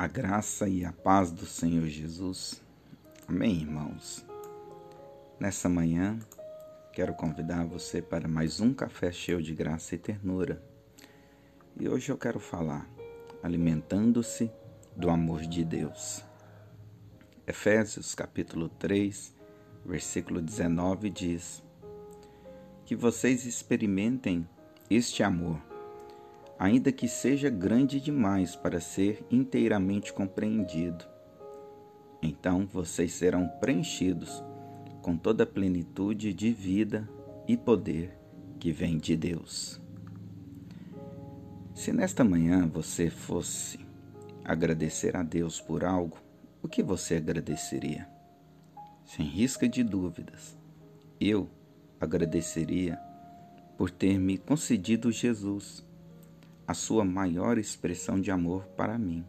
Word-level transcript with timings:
A 0.00 0.06
graça 0.06 0.66
e 0.66 0.82
a 0.82 0.92
paz 0.94 1.30
do 1.30 1.44
Senhor 1.44 1.86
Jesus. 1.86 2.62
Amém, 3.28 3.56
irmãos. 3.56 4.24
Nessa 5.38 5.68
manhã, 5.68 6.18
quero 6.90 7.12
convidar 7.12 7.66
você 7.66 8.00
para 8.00 8.26
mais 8.26 8.60
um 8.60 8.72
café 8.72 9.12
cheio 9.12 9.42
de 9.42 9.54
graça 9.54 9.94
e 9.94 9.98
ternura. 9.98 10.64
E 11.78 11.86
hoje 11.86 12.10
eu 12.10 12.16
quero 12.16 12.40
falar 12.40 12.88
alimentando-se 13.42 14.50
do 14.96 15.10
amor 15.10 15.42
de 15.42 15.62
Deus. 15.66 16.24
Efésios 17.46 18.14
capítulo 18.14 18.70
3, 18.70 19.34
versículo 19.84 20.40
19 20.40 21.10
diz: 21.10 21.62
Que 22.86 22.96
vocês 22.96 23.44
experimentem 23.44 24.48
este 24.88 25.22
amor 25.22 25.60
ainda 26.60 26.92
que 26.92 27.08
seja 27.08 27.48
grande 27.48 27.98
demais 27.98 28.54
para 28.54 28.82
ser 28.82 29.24
inteiramente 29.30 30.12
compreendido. 30.12 31.06
Então 32.20 32.66
vocês 32.66 33.12
serão 33.12 33.48
preenchidos 33.48 34.44
com 35.00 35.16
toda 35.16 35.44
a 35.44 35.46
plenitude 35.46 36.34
de 36.34 36.52
vida 36.52 37.08
e 37.48 37.56
poder 37.56 38.14
que 38.58 38.72
vem 38.72 38.98
de 38.98 39.16
Deus. 39.16 39.80
Se 41.74 41.94
nesta 41.94 42.22
manhã 42.22 42.68
você 42.68 43.08
fosse 43.08 43.80
agradecer 44.44 45.16
a 45.16 45.22
Deus 45.22 45.62
por 45.62 45.82
algo, 45.82 46.18
o 46.62 46.68
que 46.68 46.82
você 46.82 47.14
agradeceria? 47.16 48.06
Sem 49.06 49.24
risca 49.24 49.66
de 49.66 49.82
dúvidas, 49.82 50.58
eu 51.18 51.48
agradeceria 51.98 52.98
por 53.78 53.90
ter 53.90 54.18
me 54.18 54.36
concedido 54.36 55.10
Jesus 55.10 55.88
a 56.70 56.74
sua 56.74 57.04
maior 57.04 57.58
expressão 57.58 58.20
de 58.20 58.30
amor 58.30 58.64
para 58.76 58.96
mim. 58.96 59.26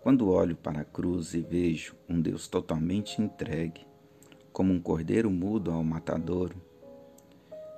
Quando 0.00 0.30
olho 0.30 0.56
para 0.56 0.80
a 0.80 0.84
cruz 0.84 1.34
e 1.34 1.42
vejo 1.42 1.94
um 2.08 2.18
Deus 2.18 2.48
totalmente 2.48 3.20
entregue, 3.20 3.86
como 4.50 4.72
um 4.72 4.80
cordeiro 4.80 5.30
mudo 5.30 5.70
ao 5.70 5.84
matadouro, 5.84 6.56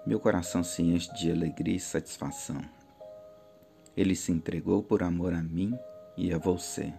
meu 0.06 0.20
coração 0.20 0.62
se 0.62 0.80
enche 0.80 1.12
de 1.14 1.28
alegria 1.28 1.74
e 1.74 1.80
satisfação. 1.80 2.60
Ele 3.96 4.14
se 4.14 4.30
entregou 4.30 4.80
por 4.80 5.02
amor 5.02 5.34
a 5.34 5.42
mim 5.42 5.76
e 6.16 6.32
a 6.32 6.38
você. 6.38 6.94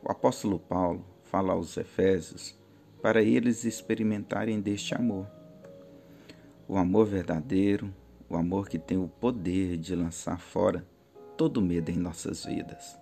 O 0.00 0.12
apóstolo 0.12 0.60
Paulo 0.60 1.04
fala 1.24 1.54
aos 1.54 1.76
Efésios 1.76 2.56
para 3.02 3.20
eles 3.20 3.64
experimentarem 3.64 4.60
deste 4.60 4.94
amor. 4.94 5.26
O 6.68 6.76
amor 6.76 7.06
verdadeiro, 7.06 7.92
o 8.30 8.36
amor 8.36 8.68
que 8.68 8.78
tem 8.78 8.96
o 8.96 9.08
poder 9.08 9.76
de 9.76 9.96
lançar 9.96 10.38
fora 10.38 10.86
todo 11.36 11.60
medo 11.60 11.90
em 11.90 11.96
nossas 11.96 12.44
vidas. 12.44 12.96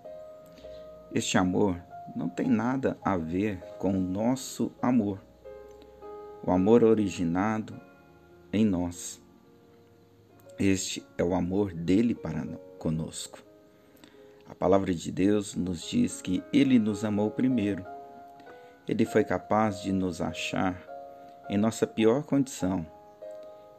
Este 1.13 1.37
amor 1.37 1.79
não 2.15 2.27
tem 2.27 2.47
nada 2.47 2.97
a 3.03 3.15
ver 3.15 3.59
com 3.77 3.91
o 3.91 4.01
nosso 4.01 4.71
amor, 4.81 5.21
o 6.43 6.51
amor 6.51 6.83
originado 6.83 7.79
em 8.51 8.65
nós. 8.65 9.21
Este 10.57 11.05
é 11.15 11.23
o 11.23 11.35
amor 11.35 11.73
dele 11.73 12.15
para 12.15 12.43
conosco. 12.79 13.39
A 14.49 14.55
palavra 14.55 14.95
de 14.95 15.11
Deus 15.11 15.53
nos 15.53 15.87
diz 15.87 16.23
que 16.23 16.43
ele 16.51 16.79
nos 16.79 17.05
amou 17.05 17.29
primeiro. 17.29 17.85
Ele 18.87 19.05
foi 19.05 19.23
capaz 19.23 19.83
de 19.83 19.91
nos 19.91 20.21
achar 20.21 20.81
em 21.47 21.57
nossa 21.57 21.85
pior 21.85 22.23
condição 22.23 22.98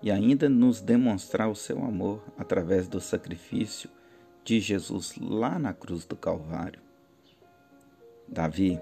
e 0.03 0.11
ainda 0.11 0.49
nos 0.49 0.81
demonstrar 0.81 1.49
o 1.49 1.55
seu 1.55 1.83
amor 1.85 2.23
através 2.39 2.89
do 2.89 3.01
sacrifício 3.01 3.91
de 4.45 4.61
Jesus 4.61 5.15
lá 5.21 5.59
na 5.59 5.73
cruz 5.73 6.05
do 6.05 6.17
Calvário. 6.17 6.81
Davi 8.27 8.81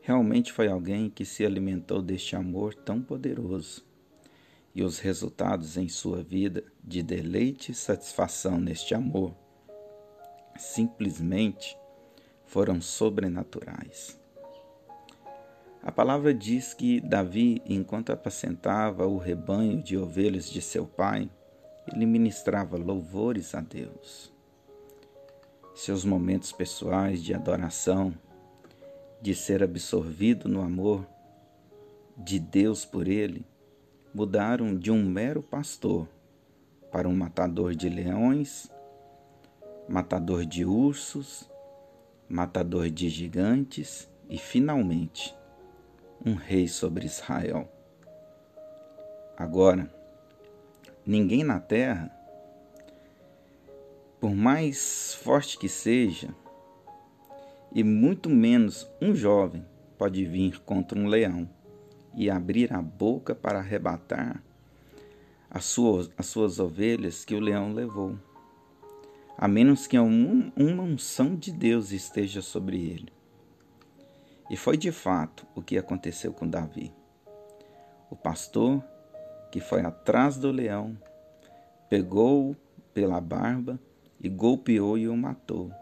realmente 0.00 0.52
foi 0.52 0.68
alguém 0.68 1.08
que 1.08 1.24
se 1.24 1.46
alimentou 1.46 2.02
deste 2.02 2.36
amor 2.36 2.74
tão 2.74 3.00
poderoso, 3.00 3.84
e 4.74 4.82
os 4.82 4.98
resultados 4.98 5.76
em 5.76 5.88
sua 5.88 6.22
vida 6.22 6.64
de 6.82 7.02
deleite 7.02 7.72
e 7.72 7.74
satisfação 7.74 8.58
neste 8.58 8.94
amor 8.94 9.34
simplesmente 10.56 11.76
foram 12.46 12.80
sobrenaturais. 12.80 14.21
A 15.84 15.90
palavra 15.90 16.32
diz 16.32 16.72
que 16.72 17.00
Davi, 17.00 17.60
enquanto 17.66 18.12
apacentava 18.12 19.04
o 19.04 19.18
rebanho 19.18 19.82
de 19.82 19.96
ovelhas 19.98 20.48
de 20.48 20.62
seu 20.62 20.86
pai, 20.86 21.28
ele 21.92 22.06
ministrava 22.06 22.76
louvores 22.76 23.52
a 23.52 23.60
Deus. 23.60 24.32
Seus 25.74 26.04
momentos 26.04 26.52
pessoais 26.52 27.20
de 27.20 27.34
adoração, 27.34 28.14
de 29.20 29.34
ser 29.34 29.60
absorvido 29.60 30.48
no 30.48 30.62
amor 30.62 31.04
de 32.16 32.38
Deus 32.38 32.84
por 32.84 33.08
ele, 33.08 33.44
mudaram 34.14 34.78
de 34.78 34.92
um 34.92 35.04
mero 35.04 35.42
pastor 35.42 36.06
para 36.92 37.08
um 37.08 37.16
matador 37.16 37.74
de 37.74 37.88
leões, 37.88 38.70
matador 39.88 40.46
de 40.46 40.64
ursos, 40.64 41.50
matador 42.28 42.88
de 42.88 43.08
gigantes 43.08 44.08
e, 44.28 44.38
finalmente, 44.38 45.34
um 46.24 46.34
rei 46.34 46.68
sobre 46.68 47.06
Israel. 47.06 47.68
Agora, 49.36 49.92
ninguém 51.04 51.42
na 51.42 51.58
terra, 51.58 52.10
por 54.20 54.34
mais 54.34 55.14
forte 55.14 55.58
que 55.58 55.68
seja, 55.68 56.34
e 57.74 57.82
muito 57.82 58.30
menos 58.30 58.86
um 59.00 59.14
jovem, 59.14 59.64
pode 59.98 60.24
vir 60.24 60.60
contra 60.60 60.98
um 60.98 61.06
leão 61.06 61.48
e 62.14 62.30
abrir 62.30 62.72
a 62.72 62.80
boca 62.80 63.34
para 63.34 63.58
arrebatar 63.58 64.42
as 65.50 65.64
suas, 65.64 66.10
as 66.16 66.26
suas 66.26 66.58
ovelhas 66.58 67.24
que 67.24 67.34
o 67.34 67.40
leão 67.40 67.72
levou, 67.72 68.16
a 69.36 69.48
menos 69.48 69.86
que 69.86 69.98
uma 69.98 70.82
unção 70.82 71.34
de 71.34 71.50
Deus 71.50 71.90
esteja 71.90 72.40
sobre 72.40 72.76
ele. 72.78 73.21
E 74.52 74.56
foi 74.56 74.76
de 74.76 74.92
fato 74.92 75.46
o 75.54 75.62
que 75.62 75.78
aconteceu 75.78 76.30
com 76.30 76.46
Davi. 76.46 76.92
O 78.10 78.14
pastor, 78.14 78.84
que 79.50 79.60
foi 79.60 79.80
atrás 79.80 80.36
do 80.36 80.50
leão, 80.50 80.94
pegou-o 81.88 82.54
pela 82.92 83.18
barba 83.18 83.80
e 84.20 84.28
golpeou 84.28 84.98
e 84.98 85.08
o 85.08 85.16
matou. 85.16 85.72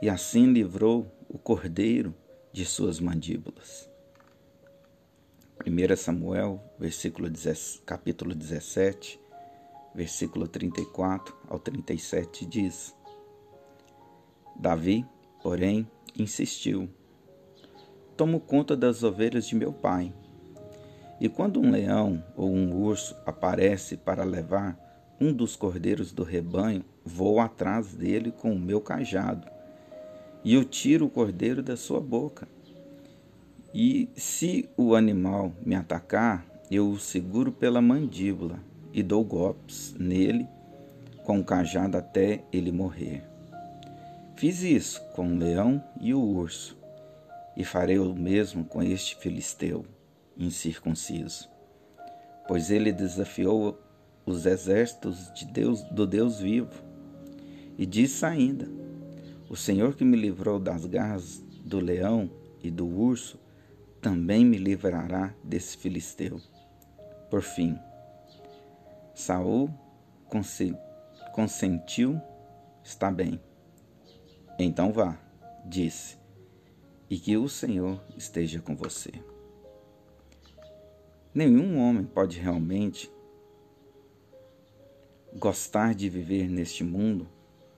E 0.00 0.08
assim 0.08 0.52
livrou 0.52 1.12
o 1.28 1.36
cordeiro 1.36 2.14
de 2.52 2.64
suas 2.64 3.00
mandíbulas. 3.00 3.90
1 5.66 5.96
Samuel, 5.96 6.62
versículo 6.78 7.28
10, 7.28 7.82
capítulo 7.84 8.32
17, 8.32 9.18
versículo 9.92 10.46
34 10.46 11.36
ao 11.48 11.58
37 11.58 12.46
diz: 12.46 12.94
Davi, 14.54 15.04
porém, 15.42 15.90
insistiu 16.16 16.88
tomo 18.22 18.38
conta 18.38 18.76
das 18.76 19.02
ovelhas 19.02 19.48
de 19.48 19.56
meu 19.56 19.72
pai. 19.72 20.12
E 21.20 21.28
quando 21.28 21.58
um 21.58 21.72
leão 21.72 22.22
ou 22.36 22.48
um 22.48 22.72
urso 22.72 23.16
aparece 23.26 23.96
para 23.96 24.22
levar 24.22 24.78
um 25.20 25.32
dos 25.32 25.56
cordeiros 25.56 26.12
do 26.12 26.22
rebanho, 26.22 26.84
vou 27.04 27.40
atrás 27.40 27.92
dele 27.92 28.30
com 28.30 28.52
o 28.52 28.58
meu 28.60 28.80
cajado 28.80 29.48
e 30.44 30.54
eu 30.54 30.64
tiro 30.64 31.06
o 31.06 31.10
cordeiro 31.10 31.64
da 31.64 31.76
sua 31.76 32.00
boca. 32.00 32.46
E 33.74 34.08
se 34.14 34.68
o 34.76 34.94
animal 34.94 35.52
me 35.66 35.74
atacar, 35.74 36.46
eu 36.70 36.90
o 36.90 37.00
seguro 37.00 37.50
pela 37.50 37.82
mandíbula 37.82 38.60
e 38.92 39.02
dou 39.02 39.24
golpes 39.24 39.96
nele 39.98 40.46
com 41.24 41.40
o 41.40 41.44
cajado 41.44 41.98
até 41.98 42.44
ele 42.52 42.70
morrer. 42.70 43.24
Fiz 44.36 44.62
isso 44.62 45.02
com 45.12 45.26
o 45.26 45.36
leão 45.36 45.82
e 46.00 46.14
o 46.14 46.20
urso 46.20 46.80
e 47.56 47.64
farei 47.64 47.98
o 47.98 48.14
mesmo 48.14 48.64
com 48.64 48.82
este 48.82 49.16
filisteu 49.16 49.84
incircunciso. 50.36 51.48
Pois 52.48 52.70
ele 52.70 52.92
desafiou 52.92 53.80
os 54.24 54.46
exércitos 54.46 55.32
de 55.34 55.46
Deus, 55.46 55.82
do 55.84 56.06
Deus 56.06 56.40
vivo, 56.40 56.82
e 57.78 57.86
disse 57.86 58.24
ainda: 58.24 58.68
O 59.48 59.56
Senhor 59.56 59.94
que 59.94 60.04
me 60.04 60.16
livrou 60.16 60.58
das 60.58 60.86
garras 60.86 61.42
do 61.64 61.78
leão 61.78 62.30
e 62.62 62.70
do 62.70 62.86
urso, 62.86 63.38
também 64.00 64.44
me 64.44 64.58
livrará 64.58 65.32
desse 65.44 65.76
filisteu. 65.76 66.40
Por 67.30 67.42
fim, 67.42 67.78
Saul 69.14 69.70
consentiu, 71.32 72.20
está 72.82 73.10
bem. 73.10 73.40
Então 74.58 74.92
vá, 74.92 75.18
disse 75.64 76.21
e 77.12 77.18
que 77.18 77.36
o 77.36 77.46
Senhor 77.46 78.02
esteja 78.16 78.58
com 78.58 78.74
você. 78.74 79.12
Nenhum 81.34 81.78
homem 81.78 82.04
pode 82.04 82.40
realmente 82.40 83.12
gostar 85.38 85.94
de 85.94 86.08
viver 86.08 86.48
neste 86.48 86.82
mundo 86.82 87.28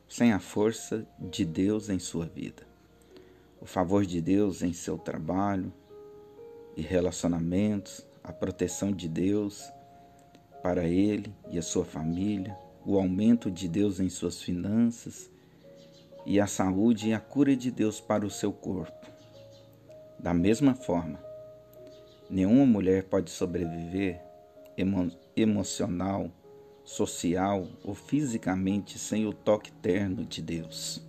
sem 0.07 0.33
a 0.33 0.39
força 0.39 1.05
de 1.19 1.45
Deus 1.45 1.89
em 1.89 1.99
sua 1.99 2.27
vida. 2.27 2.65
O 3.61 3.67
favor 3.67 4.07
de 4.07 4.21
Deus 4.21 4.63
em 4.63 4.73
seu 4.73 4.97
trabalho 4.97 5.73
e 6.77 6.81
relacionamentos, 6.81 8.07
a 8.23 8.33
proteção 8.33 8.93
de 8.93 9.09
Deus 9.09 9.69
para 10.63 10.85
ele 10.85 11.35
e 11.51 11.59
a 11.59 11.63
sua 11.63 11.85
família, 11.85 12.57
o 12.87 12.97
aumento 12.97 13.51
de 13.51 13.67
Deus 13.67 13.99
em 13.99 14.09
suas 14.09 14.41
finanças 14.41 15.29
e 16.25 16.39
a 16.39 16.47
saúde 16.47 17.09
e 17.09 17.13
a 17.13 17.19
cura 17.19 17.57
de 17.57 17.73
Deus 17.73 18.01
para 18.01 18.25
o 18.25 18.31
seu 18.31 18.53
corpo. 18.53 19.14
Da 20.19 20.33
mesma 20.33 20.75
forma, 20.75 21.19
nenhuma 22.31 22.65
mulher 22.65 23.05
pode 23.05 23.31
sobreviver 23.31 24.21
emo 24.77 25.11
emocional, 25.37 26.31
social 26.85 27.67
ou 27.83 27.95
fisicamente 27.95 28.99
sem 28.99 29.27
o 29.27 29.33
toque 29.33 29.73
terno 29.73 30.25
de 30.25 30.43
Deus. 30.43 31.03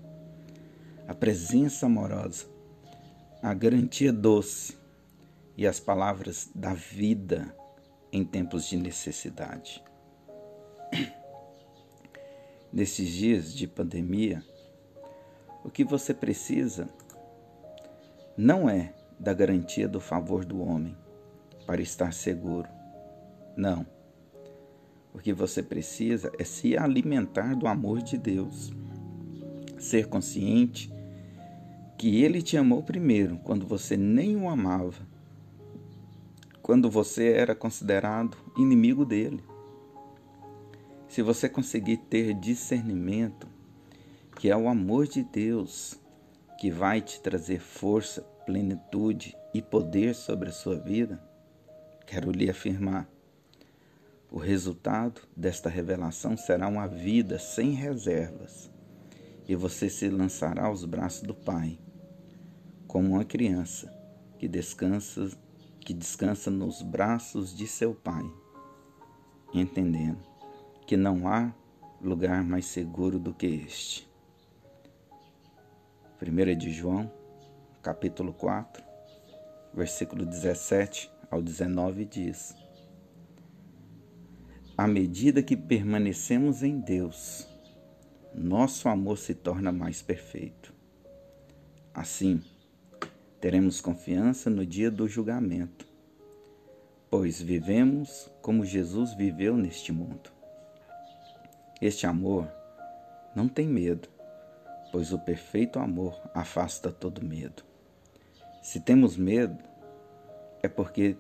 A 1.07 1.13
presença 1.13 1.86
amorosa, 1.86 2.46
a 3.42 3.54
garantia 3.54 4.12
doce 4.12 4.78
e 5.57 5.68
as 5.68 5.80
palavras 5.80 6.50
da 6.56 6.74
vida 6.74 7.56
em 8.12 8.24
tempos 8.24 8.68
de 8.68 8.78
necessidade. 8.78 9.84
Nesses 12.72 13.10
dias 13.10 13.54
de 13.54 13.68
pandemia, 13.68 14.44
o 15.63 15.69
que 15.69 15.84
você 15.84 16.13
precisa 16.13 16.90
não 18.37 18.69
é 18.69 18.93
da 19.19 19.33
garantia 19.33 19.87
do 19.87 19.99
favor 19.99 20.43
do 20.43 20.61
homem 20.61 20.95
para 21.65 21.81
estar 21.81 22.13
seguro. 22.13 22.67
Não. 23.55 23.85
O 25.13 25.19
que 25.19 25.31
você 25.31 25.63
precisa 25.63 26.31
é 26.37 26.43
se 26.43 26.77
alimentar 26.77 27.55
do 27.55 27.67
amor 27.67 28.01
de 28.01 28.17
Deus. 28.17 28.73
Ser 29.79 30.07
consciente 30.07 30.91
que 31.97 32.21
Ele 32.21 32.41
te 32.41 32.57
amou 32.57 32.83
primeiro, 32.83 33.37
quando 33.37 33.65
você 33.65 33.95
nem 33.95 34.35
o 34.35 34.49
amava, 34.49 35.07
quando 36.61 36.89
você 36.89 37.31
era 37.31 37.55
considerado 37.55 38.35
inimigo 38.57 39.05
dele. 39.05 39.41
Se 41.07 41.21
você 41.21 41.47
conseguir 41.47 41.97
ter 41.97 42.33
discernimento, 42.33 43.47
que 44.35 44.49
é 44.49 44.57
o 44.57 44.67
amor 44.67 45.07
de 45.07 45.23
Deus 45.23 45.97
que 46.65 46.71
vai 46.71 47.00
te 47.00 47.21
trazer 47.21 47.59
força, 47.59 48.23
plenitude 48.44 49.38
e 49.53 49.62
poder 49.62 50.15
sobre 50.15 50.50
a 50.50 50.51
sua 50.51 50.75
vida, 50.75 51.21
quero 52.07 52.31
lhe 52.31 52.50
afirmar: 52.50 53.07
o 54.31 54.39
resultado 54.39 55.21
desta 55.38 55.69
revelação 55.69 56.35
será 56.35 56.67
uma 56.67 56.88
vida 56.88 57.38
sem 57.38 57.73
reservas, 57.73 58.71
e 59.47 59.53
você 59.53 59.91
se 59.91 60.09
lançará 60.09 60.65
aos 60.65 60.85
braços 60.85 61.21
do 61.21 61.35
Pai, 61.35 61.77
como 62.88 63.09
uma 63.09 63.23
criança 63.23 63.88
que 64.39 64.47
descansa, 64.47 65.29
que 65.79 65.94
descansa 65.94 66.50
nos 66.50 66.81
braços 66.81 67.56
de 67.56 67.68
seu 67.68 67.94
Pai, 67.94 68.25
entendendo 69.53 70.25
que 70.88 70.97
não 70.97 71.27
há 71.27 71.53
lugar 72.01 72.44
mais 72.44 72.65
seguro 72.65 73.19
do 73.19 73.35
que 73.35 73.45
este. 73.45 74.14
1 76.27 76.57
de 76.57 76.72
João, 76.72 77.12
capítulo 77.83 78.33
4, 78.33 78.83
versículo 79.72 80.25
17 80.25 81.12
ao 81.30 81.39
19 81.39 82.04
diz: 82.04 82.56
À 84.75 84.88
medida 84.88 85.44
que 85.44 85.56
permanecemos 85.56 86.63
em 86.63 86.80
Deus, 86.80 87.48
nosso 88.33 88.89
amor 88.89 89.19
se 89.19 89.36
torna 89.36 89.72
mais 89.72 90.01
perfeito. 90.01 90.74
Assim, 91.94 92.42
teremos 93.39 93.80
confiança 93.80 94.50
no 94.50 94.66
dia 94.66 94.89
do 94.89 95.07
julgamento, 95.07 95.88
pois 97.07 97.39
vivemos 97.39 98.31
como 98.42 98.66
Jesus 98.66 99.13
viveu 99.13 99.56
neste 99.56 99.92
mundo. 99.92 100.31
Este 101.80 102.07
amor 102.07 102.51
não 103.36 103.48
tem 103.48 103.68
medo, 103.68 104.14
pois 104.95 105.12
o 105.12 105.19
perfeito 105.19 105.77
amor 105.77 106.18
afasta 106.33 106.89
todo 106.89 107.21
medo. 107.21 107.65
Se 108.63 108.80
temos 108.80 109.18
medo, 109.18 109.62
é 110.63 110.69
porque 110.69 111.18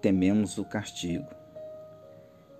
tememos 0.00 0.58
o 0.58 0.64
castigo. 0.64 1.26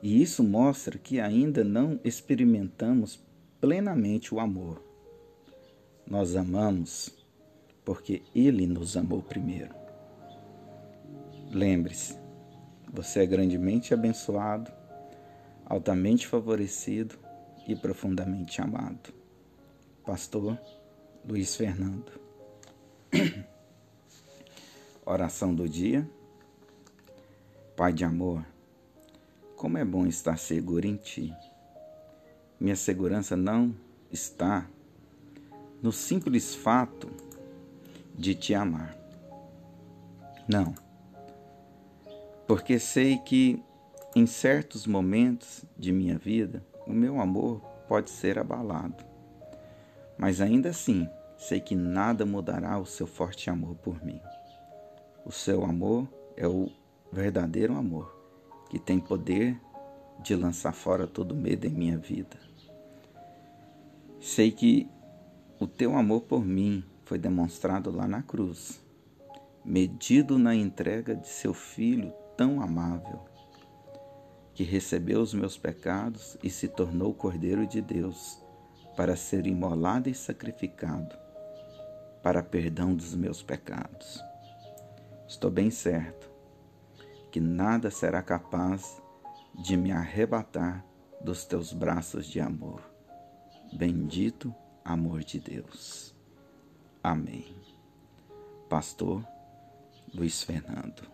E 0.03 0.21
isso 0.21 0.43
mostra 0.43 0.99
que 0.99 1.21
ainda 1.21 1.63
não 1.63 2.01
experimentamos 2.03 3.25
plenamente 3.61 4.35
o 4.35 4.41
amor. 4.41 4.83
Nós 6.05 6.35
amamos 6.35 7.17
porque 7.85 8.21
Ele 8.35 8.67
nos 8.67 8.97
amou 8.97 9.23
primeiro. 9.23 9.73
Lembre-se, 11.53 12.19
você 12.93 13.21
é 13.21 13.27
grandemente 13.27 13.95
abençoado 13.95 14.69
altamente 15.65 16.27
favorecido 16.27 17.17
e 17.69 17.77
profundamente 17.77 18.61
amado. 18.61 19.23
Pastor 20.05 20.61
Luiz 21.27 21.57
Fernando. 21.57 22.13
Oração 25.07 25.55
do 25.55 25.67
dia. 25.67 26.07
Pai 27.75 27.91
de 27.91 28.05
amor, 28.05 28.45
como 29.57 29.79
é 29.79 29.85
bom 29.85 30.07
estar 30.07 30.37
seguro 30.37 30.87
em 30.87 30.97
Ti. 30.97 31.35
Minha 32.61 32.77
segurança 32.77 33.35
não 33.35 33.75
está 34.13 34.69
no 35.83 35.91
simples 35.91 36.55
fato 36.55 37.11
de 38.15 38.35
Te 38.35 38.55
amar. 38.55 38.95
Não. 40.47 40.75
Porque 42.47 42.79
sei 42.79 43.17
que 43.17 43.63
em 44.15 44.27
certos 44.27 44.87
momentos 44.87 45.65
de 45.79 45.91
minha 45.93 46.19
vida, 46.19 46.63
o 46.87 46.93
meu 46.93 47.23
amor 47.23 47.61
pode 47.89 48.11
ser 48.11 48.39
abalado. 48.39 49.14
Mas 50.17 50.41
ainda 50.41 50.71
assim, 50.71 51.09
sei 51.37 51.61
que 51.61 51.75
nada 51.75 52.25
mudará 52.25 52.79
o 52.79 52.87
seu 52.87 53.07
forte 53.07 53.51
amor 53.51 53.77
por 53.77 54.05
mim. 54.05 54.21
O 55.25 55.33
seu 55.33 55.65
amor 55.65 56.09
é 56.37 56.47
o 56.47 56.71
verdadeiro 57.13 57.75
amor, 57.75 58.15
que 58.69 58.79
tem 58.79 58.99
poder 59.01 59.61
de 60.23 60.35
lançar 60.35 60.73
fora 60.73 61.07
todo 61.07 61.35
medo 61.35 61.67
em 61.67 61.71
minha 61.71 61.99
vida. 61.99 62.39
Sei 64.21 64.51
que 64.51 64.89
o 65.59 65.67
teu 65.67 65.97
amor 65.97 66.23
por 66.23 66.45
mim 66.45 66.85
foi 67.05 67.19
demonstrado 67.19 67.91
lá 67.91 68.09
na 68.09 68.23
cruz, 68.23 68.83
medido 69.65 70.39
na 70.39 70.55
entrega 70.55 71.15
de 71.15 71.29
seu 71.29 71.53
filho 71.53 72.13
tão 72.37 72.61
amável 72.61 73.21
que 74.55 74.63
recebeu 74.63 75.21
os 75.21 75.35
meus 75.35 75.59
pecados 75.59 76.39
e 76.43 76.49
se 76.49 76.69
tornou 76.69 77.11
o 77.11 77.15
Cordeiro 77.15 77.67
de 77.67 77.81
Deus, 77.81 78.41
para 78.97 79.17
ser 79.17 79.47
imolado 79.47 80.09
e 80.09 80.15
sacrificado, 80.15 81.17
para 82.23 82.43
perdão 82.43 82.95
dos 82.95 83.15
meus 83.15 83.43
pecados. 83.43 84.23
Estou 85.27 85.51
bem 85.51 85.71
certo 85.71 86.31
que 87.31 87.41
nada 87.41 87.91
será 87.91 88.23
capaz 88.23 89.03
de 89.55 89.77
me 89.77 89.91
arrebatar 89.91 90.85
dos 91.21 91.45
teus 91.45 91.73
braços 91.73 92.27
de 92.27 92.41
amor. 92.41 92.83
Bendito 93.73 94.55
amor 94.85 95.25
de 95.25 95.41
Deus. 95.41 96.15
Amém. 97.03 97.57
Pastor 98.69 99.27
Luiz 100.13 100.43
Fernando 100.43 101.14